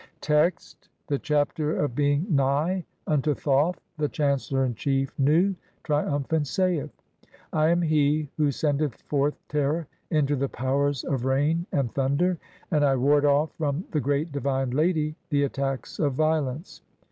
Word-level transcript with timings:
Text: 0.19 0.89
(1) 1.05 1.05
The 1.15 1.19
Chapter 1.19 1.77
of 1.77 1.93
being 1.93 2.25
nigh 2.27 2.85
unto 3.05 3.35
Thoth. 3.35 3.79
The 3.99 4.09
chancellor 4.09 4.65
in 4.65 4.73
chief, 4.73 5.13
Nu, 5.19 5.53
triumphant, 5.83 6.47
saith:— 6.47 6.89
(2) 7.21 7.29
"I 7.53 7.69
am 7.69 7.83
he 7.83 8.27
who 8.35 8.49
sendeth 8.49 8.95
forth 9.03 9.35
terror 9.47 9.85
into 10.09 10.35
the 10.35 10.49
powers 10.49 11.03
of 11.03 11.23
rain 11.25 11.67
"and 11.71 11.93
thunder, 11.93 12.39
and 12.71 12.83
I 12.83 12.95
ward 12.95 13.25
off 13.25 13.51
from 13.59 13.85
the 13.91 14.01
great 14.01 14.31
divine 14.31 14.71
lady 14.71 15.13
the 15.29 15.43
"attacks 15.43 15.99
of 15.99 16.15
violence. 16.15 16.81